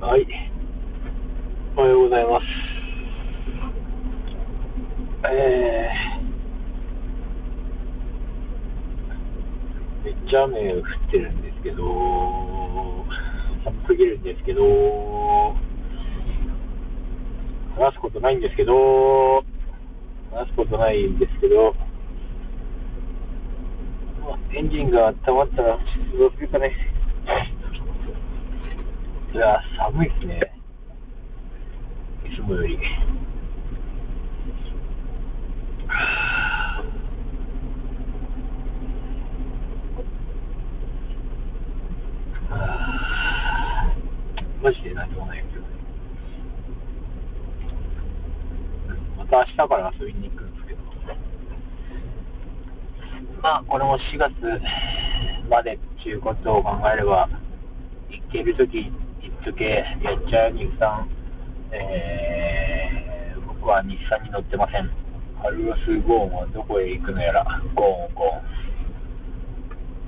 [0.00, 0.24] はい。
[1.76, 2.44] おはようございます。
[5.26, 11.82] えー、めっちゃ雨降ってるんですけど、
[13.64, 14.62] 寒すぎるんですけど、
[17.74, 19.42] 話すことないんですけど、
[20.30, 21.74] 話すことないんですけど、
[24.54, 26.97] エンジンが温まったらどうするかね。
[29.38, 29.62] いや、
[29.92, 30.40] 寒いっすね。
[32.26, 32.76] いつもより。
[44.60, 45.62] マジで何もないですよ。
[49.18, 50.80] また明日から遊びに行くんですけど。
[53.40, 54.32] まあ、これも4月
[55.48, 57.28] までっていうことを考えれば、
[58.10, 58.90] 行けるとき
[59.38, 59.82] 行っとけ、や
[60.14, 61.08] っちゃう日産、
[61.70, 64.90] えー、僕は日産に乗ってません。
[65.40, 68.17] カルロス・ゴーンはどこへ行くのやら、ゴーン。